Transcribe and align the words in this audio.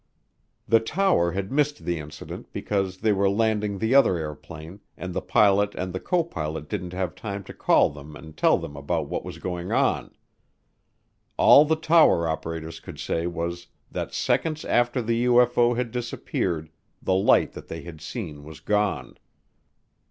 The 0.67 0.79
tower 0.79 1.33
had 1.33 1.51
missed 1.51 1.85
the 1.85 1.99
incident 1.99 2.51
because 2.51 3.01
they 3.01 3.13
were 3.13 3.29
landing 3.29 3.77
the 3.77 3.93
other 3.93 4.17
airplane 4.17 4.79
and 4.97 5.13
the 5.13 5.21
pilot 5.21 5.75
and 5.75 5.93
the 5.93 5.99
copilot 5.99 6.67
didn't 6.67 6.93
have 6.93 7.13
time 7.13 7.43
to 7.43 7.53
call 7.53 7.91
them 7.91 8.15
and 8.15 8.35
tell 8.35 8.57
them 8.57 8.75
about 8.75 9.09
what 9.09 9.23
was 9.23 9.37
going 9.37 9.71
on. 9.71 10.09
All 11.37 11.65
the 11.65 11.75
tower 11.75 12.27
operators 12.27 12.79
could 12.79 12.99
say 12.99 13.27
was 13.27 13.67
that 13.91 14.11
seconds 14.11 14.65
after 14.65 15.03
the 15.03 15.25
UFO 15.25 15.75
had 15.77 15.91
disappeared 15.91 16.71
the 16.99 17.13
light 17.13 17.51
that 17.53 17.67
they 17.67 17.81
had 17.83 18.01
seen 18.01 18.43
was 18.43 18.59
gone. 18.59 19.19